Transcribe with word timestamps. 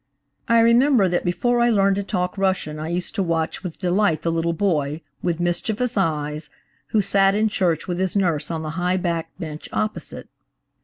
I 0.47 0.61
remember 0.61 1.07
that 1.07 1.23
before 1.23 1.59
I 1.59 1.69
learned 1.69 1.95
to 1.97 2.03
talk 2.03 2.35
Russian 2.35 2.79
I 2.79 2.87
used 2.87 3.13
to 3.13 3.21
watch 3.21 3.61
with 3.61 3.77
delight 3.77 4.23
the 4.23 4.31
little 4.31 4.51
boy, 4.51 5.01
with 5.21 5.39
mischievous 5.39 5.95
eyes, 5.95 6.49
who 6.87 7.03
sat 7.03 7.35
in 7.35 7.49
church 7.49 7.87
with 7.87 7.99
his 7.99 8.15
nurse 8.15 8.49
on 8.49 8.63
the 8.63 8.71
high 8.81 8.97
backed 8.97 9.39
bench 9.39 9.69
opposite. 9.71 10.27